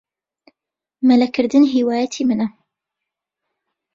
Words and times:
مەلەکردن 1.07 1.63
هیوایەتی 1.73 2.23
منە. 2.29 2.47